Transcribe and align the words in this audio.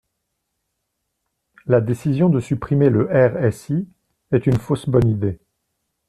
La 1.67 1.79
décision 1.79 2.29
de 2.29 2.39
supprimer 2.39 2.89
le 2.89 3.05
RSI 3.11 3.87
est 4.31 4.47
une 4.47 4.57
fausse 4.57 4.89
bonne 4.89 5.07
idée. 5.07 5.39